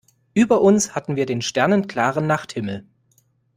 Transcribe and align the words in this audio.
Über 0.33 0.61
uns 0.61 0.95
hatten 0.95 1.15
wir 1.15 1.27
den 1.27 1.43
sternenklaren 1.43 2.25
Nachthimmel. 2.25 2.87